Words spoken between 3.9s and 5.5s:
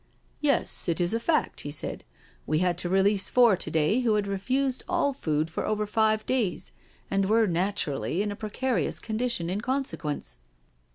who had refused all food